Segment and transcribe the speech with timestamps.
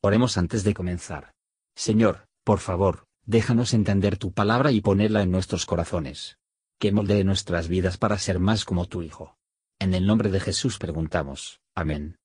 [0.00, 1.32] Oremos antes de comenzar.
[1.74, 6.38] Señor, por favor, déjanos entender tu palabra y ponerla en nuestros corazones.
[6.78, 9.36] Que moldee nuestras vidas para ser más como tu Hijo.
[9.80, 11.60] En el nombre de Jesús preguntamos.
[11.74, 12.16] Amén.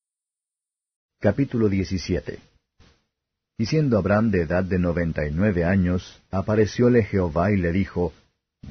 [1.19, 2.39] Capítulo 17
[3.57, 8.13] Y siendo Abraham de edad de noventa y nueve años, aparecióle Jehová y le dijo,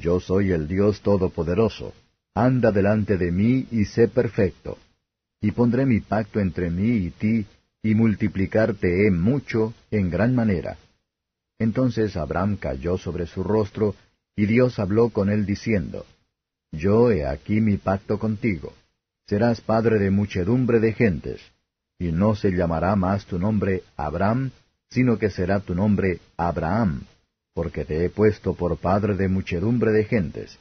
[0.00, 1.92] Yo soy el Dios Todopoderoso,
[2.34, 4.78] anda delante de mí y sé perfecto.
[5.40, 7.46] Y pondré mi pacto entre mí y ti,
[7.82, 10.76] y multiplicarte he mucho en gran manera.
[11.58, 13.94] Entonces Abraham cayó sobre su rostro,
[14.36, 16.06] y Dios habló con él diciendo,
[16.70, 18.72] Yo he aquí mi pacto contigo.
[19.26, 21.40] Serás padre de muchedumbre de gentes,
[21.98, 24.50] y no se llamará más tu nombre Abraham,
[24.90, 27.02] sino que será tu nombre Abraham,
[27.54, 30.58] porque te he puesto por padre de muchedumbre de gentes.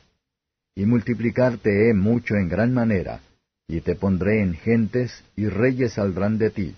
[0.76, 3.22] Y multiplicarte he mucho en gran manera,
[3.68, 6.76] y te pondré en gentes, y reyes saldrán de ti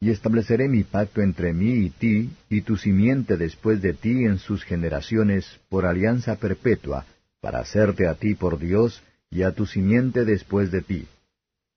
[0.00, 4.38] y estableceré mi pacto entre mí y ti, y tu simiente después de ti en
[4.38, 7.04] sus generaciones, por alianza perpetua,
[7.40, 11.06] para hacerte a ti por Dios, y a tu simiente después de ti.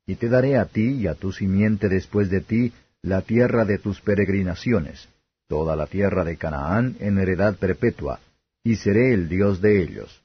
[0.05, 3.79] Y te daré a ti y a tu simiente después de ti la tierra de
[3.79, 5.07] tus peregrinaciones,
[5.47, 8.19] toda la tierra de Canaán en heredad perpetua,
[8.63, 10.21] y seré el Dios de ellos.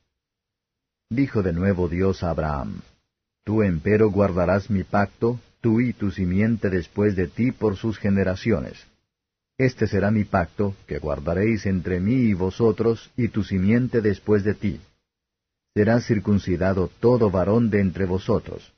[1.08, 2.82] Dijo de nuevo Dios a Abraham,
[3.44, 8.86] Tú empero guardarás mi pacto, tú y tu simiente después de ti por sus generaciones.
[9.58, 14.54] Este será mi pacto, que guardaréis entre mí y vosotros, y tu simiente después de
[14.54, 14.80] ti.
[15.74, 18.72] Será circuncidado todo varón de entre vosotros.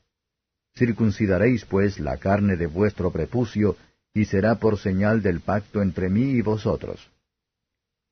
[0.79, 3.77] Circuncidaréis pues la carne de vuestro prepucio,
[4.15, 7.07] y será por señal del pacto entre mí y vosotros.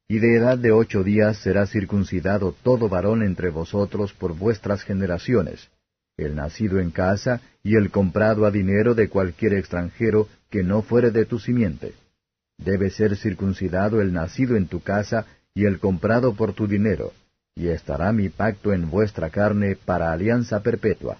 [0.07, 5.71] Y de edad de ocho días será circuncidado todo varón entre vosotros por vuestras generaciones,
[6.17, 11.11] el nacido en casa y el comprado a dinero de cualquier extranjero que no fuere
[11.11, 11.95] de tu simiente.
[12.56, 17.13] Debe ser circuncidado el nacido en tu casa y el comprado por tu dinero,
[17.55, 21.18] y estará mi pacto en vuestra carne para alianza perpetua.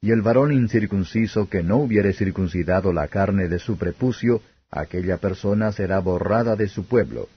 [0.00, 5.72] Y el varón incircunciso que no hubiere circuncidado la carne de su prepucio, aquella persona
[5.72, 7.28] será borrada de su pueblo.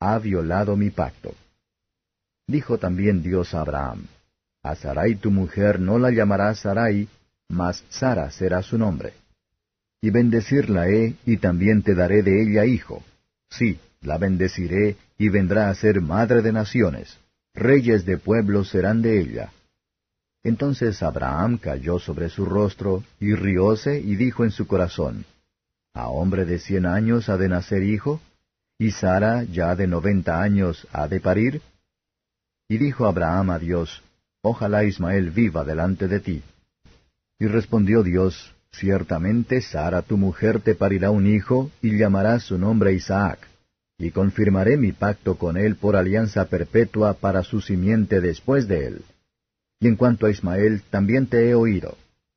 [0.00, 1.34] Ha violado mi pacto.
[2.46, 4.06] Dijo también Dios a Abraham,
[4.70, 7.08] a Sarai tu mujer no la llamarás Sarai,
[7.48, 9.14] mas Sara será su nombre.
[10.02, 13.02] Y bendecirla he, y también te daré de ella hijo.
[13.50, 17.18] Sí, la bendeciré, y vendrá a ser madre de naciones.
[17.54, 19.52] Reyes de pueblos serán de ella.
[20.44, 25.24] Entonces Abraham cayó sobre su rostro, y rióse, y dijo en su corazón,
[25.94, 28.20] ¿A hombre de cien años ha de nacer hijo?
[28.78, 31.62] ¿Y Sara, ya de noventa años, ha de parir?
[32.68, 34.02] Y dijo Abraham a Dios,
[34.42, 36.42] ojalá Ismael viva delante de ti.
[37.38, 42.92] Y respondió Dios, Ciertamente Sara tu mujer te parirá un hijo, y llamarás su nombre
[42.92, 43.38] Isaac,
[43.98, 49.02] y confirmaré mi pacto con él por alianza perpetua para su simiente después de él.
[49.80, 51.96] Y en cuanto a Ismael, también te he oído.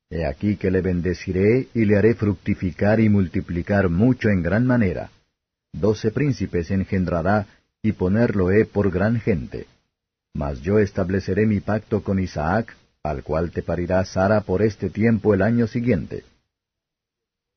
[0.09, 5.11] He aquí que le bendeciré y le haré fructificar y multiplicar mucho en gran manera.
[5.72, 7.47] Doce príncipes engendrará,
[7.84, 9.67] y ponerlo he por gran gente.
[10.34, 15.34] Mas yo estableceré mi pacto con Isaac, al cual te parirá Sara por este tiempo
[15.34, 16.24] el año siguiente.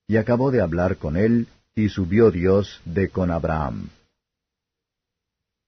[0.08, 3.88] Y acabó de hablar con él, y subió Dios de con Abraham.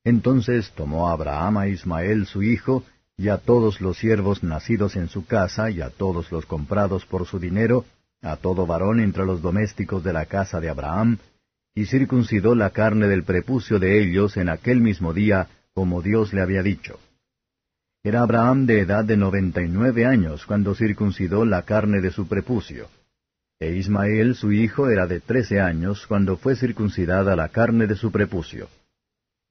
[0.04, 2.84] Entonces tomó Abraham a Ismael su hijo,
[3.16, 7.26] y a todos los siervos nacidos en su casa, y a todos los comprados por
[7.26, 7.84] su dinero,
[8.22, 11.18] a todo varón entre los domésticos de la casa de Abraham,
[11.74, 16.40] y circuncidó la carne del prepucio de ellos en aquel mismo día, como Dios le
[16.40, 16.98] había dicho.
[18.02, 22.26] Era Abraham de edad de noventa y nueve años cuando circuncidó la carne de su
[22.26, 22.88] prepucio.
[23.60, 28.10] E Ismael su hijo era de trece años cuando fue circuncidada la carne de su
[28.10, 28.70] prepucio.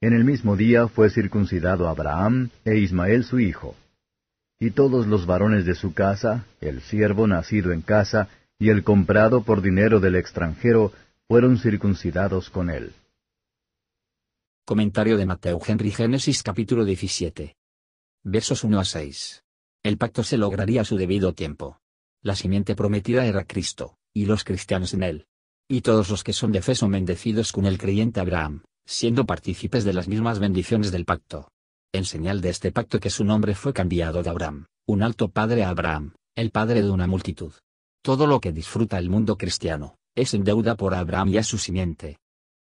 [0.01, 3.75] En el mismo día fue circuncidado Abraham e Ismael su hijo.
[4.59, 9.43] Y todos los varones de su casa, el siervo nacido en casa, y el comprado
[9.43, 10.91] por dinero del extranjero,
[11.27, 12.93] fueron circuncidados con él.
[14.67, 17.55] Comentario de Mateo Henry Génesis capítulo 17.
[18.23, 19.43] Versos 1 a 6.
[19.83, 21.77] El pacto se lograría a su debido tiempo.
[22.23, 25.27] La simiente prometida era Cristo, y los cristianos en él.
[25.69, 29.83] Y todos los que son de fe son bendecidos con el creyente Abraham, siendo partícipes
[29.83, 31.51] de las mismas bendiciones del pacto.
[31.93, 35.63] En señal de este pacto que su nombre fue cambiado de Abraham, un alto padre
[35.63, 37.53] a Abraham, el padre de una multitud.
[38.01, 41.59] Todo lo que disfruta el mundo cristiano, es en deuda por Abraham y a su
[41.59, 42.17] simiente.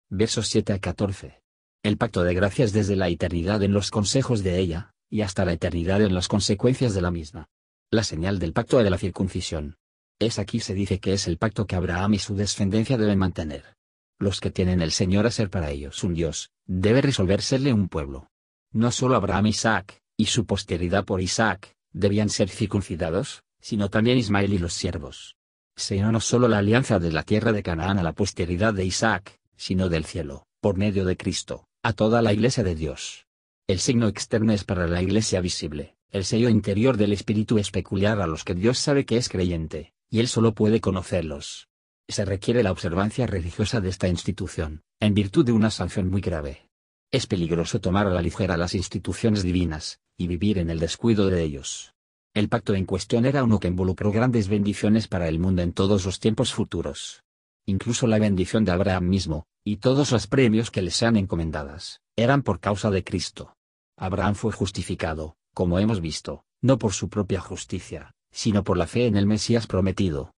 [0.09, 1.46] Versos 7 a 14.
[1.83, 5.53] El pacto de gracias desde la eternidad en los consejos de ella, y hasta la
[5.53, 7.47] eternidad en las consecuencias de la misma.
[7.91, 9.77] La señal del pacto de la circuncisión.
[10.19, 13.75] Es aquí se dice que es el pacto que Abraham y su descendencia deben mantener.
[14.19, 18.29] Los que tienen el Señor a ser para ellos un Dios, debe resolvérsele un pueblo.
[18.71, 24.17] No solo Abraham y Isaac, y su posteridad por Isaac, debían ser circuncidados, sino también
[24.17, 25.35] Ismael y los siervos.
[25.75, 29.39] Sino no solo la alianza de la tierra de Canaán a la posteridad de Isaac,
[29.55, 33.27] sino del cielo, por medio de Cristo, a toda la iglesia de Dios.
[33.65, 38.19] El signo externo es para la iglesia visible, el sello interior del Espíritu es peculiar
[38.19, 41.69] a los que Dios sabe que es creyente, y Él solo puede conocerlos.
[42.09, 46.69] Se requiere la observancia religiosa de esta institución, en virtud de una sanción muy grave.
[47.09, 51.41] Es peligroso tomar a la ligera las instituciones divinas, y vivir en el descuido de
[51.41, 51.93] ellos.
[52.33, 56.05] El pacto en cuestión era uno que involucró grandes bendiciones para el mundo en todos
[56.05, 57.23] los tiempos futuros.
[57.65, 62.41] Incluso la bendición de Abraham mismo, y todos los premios que le sean encomendadas, eran
[62.41, 63.53] por causa de Cristo.
[63.97, 69.07] Abraham fue justificado, como hemos visto, no por su propia justicia, sino por la fe
[69.07, 70.31] en el Mesías prometido.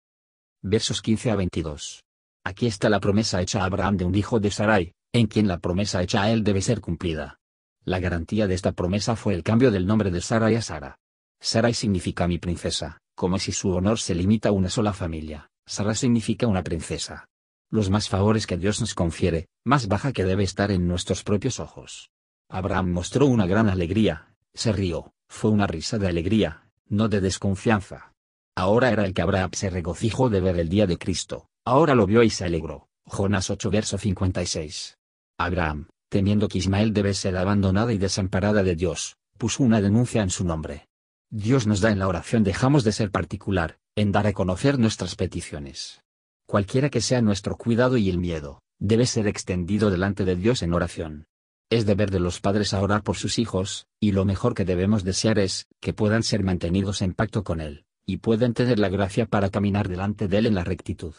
[0.64, 2.06] Versos 15 a 22.
[2.46, 5.60] Aquí está la promesa hecha a Abraham de un hijo de Sarai, en quien la
[5.60, 7.38] promesa hecha a él debe ser cumplida.
[7.84, 11.00] La garantía de esta promesa fue el cambio del nombre de Sarai a Sara.
[11.42, 15.50] Sarai significa mi princesa, como si su honor se limita a una sola familia.
[15.66, 17.28] Sara significa una princesa.
[17.70, 21.60] Los más favores que Dios nos confiere, más baja que debe estar en nuestros propios
[21.60, 22.12] ojos.
[22.50, 28.14] Abraham mostró una gran alegría, se rió, fue una risa de alegría, no de desconfianza.
[28.56, 32.06] Ahora era el que Abraham se regocijó de ver el día de Cristo, ahora lo
[32.06, 32.88] vio y se alegró.
[33.06, 34.98] Jonás 8 verso 56.
[35.38, 40.30] Abraham, temiendo que Ismael debe ser abandonada y desamparada de Dios, puso una denuncia en
[40.30, 40.88] su nombre.
[41.30, 45.16] Dios nos da en la oración dejamos de ser particular, en dar a conocer nuestras
[45.16, 46.02] peticiones.
[46.48, 50.74] Cualquiera que sea nuestro cuidado y el miedo, debe ser extendido delante de Dios en
[50.74, 51.26] oración.
[51.70, 55.04] Es deber de los padres a orar por sus hijos, y lo mejor que debemos
[55.04, 59.26] desear es, que puedan ser mantenidos en pacto con Él, y puedan tener la gracia
[59.26, 61.16] para caminar delante de Él en la rectitud.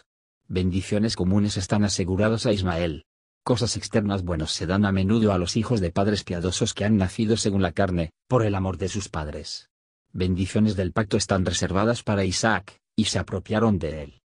[0.47, 3.05] Bendiciones comunes están asegurados a Ismael,
[3.49, 6.99] Cosas externas buenas se dan a menudo a los hijos de padres piadosos que han
[6.99, 9.71] nacido según la carne, por el amor de sus padres.
[10.13, 14.18] Bendiciones del pacto están reservadas para Isaac, y se apropiaron de él.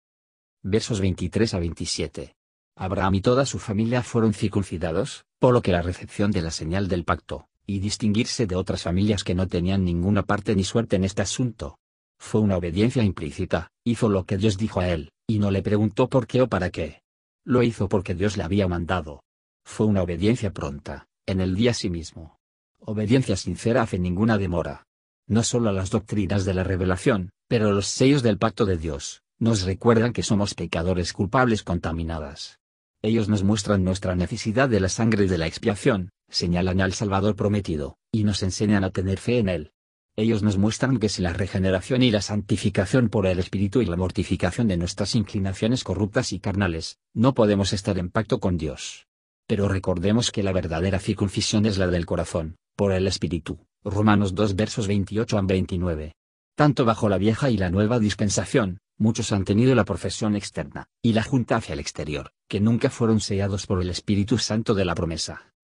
[0.65, 2.37] Versos 23 a 27.
[2.77, 6.87] Abraham y toda su familia fueron circuncidados, por lo que la recepción de la señal
[6.87, 11.03] del pacto, y distinguirse de otras familias que no tenían ninguna parte ni suerte en
[11.03, 11.79] este asunto.
[12.17, 16.09] Fue una obediencia implícita, hizo lo que Dios dijo a él, y no le preguntó
[16.09, 17.03] por qué o para qué.
[17.45, 19.25] Lo hizo porque Dios le había mandado.
[19.65, 22.39] Fue una obediencia pronta, en el día sí mismo.
[22.79, 24.85] Obediencia sincera hace ninguna demora.
[25.27, 29.23] No solo a las doctrinas de la revelación, pero los sellos del pacto de Dios,
[29.43, 32.61] nos recuerdan que somos pecadores culpables contaminadas.
[33.03, 37.97] Ellos nos muestran nuestra necesidad de la sangre de la expiación, señalan al Salvador prometido,
[38.13, 39.73] y nos enseñan a tener fe en Él.
[40.15, 43.97] Ellos nos muestran que si la regeneración y la santificación por el Espíritu y la
[43.97, 49.09] mortificación de nuestras inclinaciones corruptas y carnales, no podemos estar en pacto con Dios.
[49.49, 53.59] Pero recordemos que la verdadera circuncisión es la del corazón, por el Espíritu.
[53.83, 56.13] Romanos 2 versos 28 a 29.
[56.55, 61.13] Tanto bajo la vieja y la nueva dispensación, muchos han tenido la profesión externa, y
[61.13, 64.95] la junta hacia el exterior, que nunca fueron sellados por el Espíritu Santo de la
[64.95, 65.55] promesa.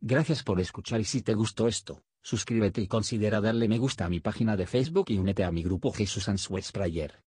[0.00, 4.08] Gracias por escuchar y si te gustó esto, Suscríbete y considera darle me gusta a
[4.08, 7.22] mi página de Facebook y únete a mi grupo Jesús Answers Prayer.